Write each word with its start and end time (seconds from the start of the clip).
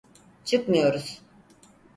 Çıkmıyoruz. 0.45 1.21